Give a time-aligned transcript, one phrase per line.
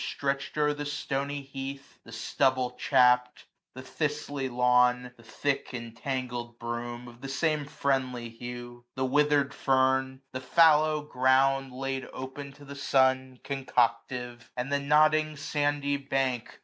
[0.03, 3.43] Stretched o'er the stony heath; the stubble chapt j
[3.75, 9.53] The thistly lawn; the thick entangled broom; 405 Of the same friendly hue, the withered
[9.53, 16.59] fern; The fallow ground laid open to the sun, Concoctive; and the nodding sandy bank.